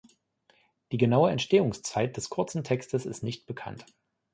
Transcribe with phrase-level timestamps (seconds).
[0.91, 3.85] Die genaue Entstehungszeit des kurzen Textes ist nicht bekannt.